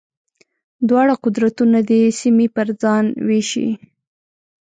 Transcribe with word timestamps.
دواړه 0.87 1.13
قدرتونه 1.23 1.77
دې 1.89 2.01
سیمې 2.19 2.47
پر 2.55 2.67
ځان 2.81 3.05
وېشي. 3.27 3.69